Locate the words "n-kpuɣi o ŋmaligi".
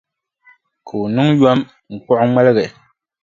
1.93-2.65